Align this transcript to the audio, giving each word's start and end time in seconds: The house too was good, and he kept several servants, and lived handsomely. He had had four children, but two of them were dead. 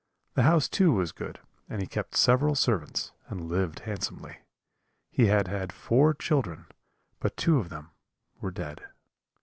The 0.33 0.41
house 0.41 0.67
too 0.67 0.91
was 0.93 1.11
good, 1.11 1.37
and 1.69 1.79
he 1.79 1.85
kept 1.85 2.15
several 2.15 2.55
servants, 2.55 3.11
and 3.27 3.47
lived 3.51 3.81
handsomely. 3.81 4.39
He 5.11 5.27
had 5.27 5.47
had 5.47 5.71
four 5.71 6.15
children, 6.15 6.65
but 7.19 7.37
two 7.37 7.59
of 7.59 7.69
them 7.69 7.91
were 8.39 8.49
dead. 8.49 8.81